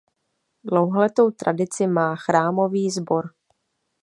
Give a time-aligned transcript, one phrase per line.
[0.63, 3.31] Dlouholetou tradici má chrámový sbor.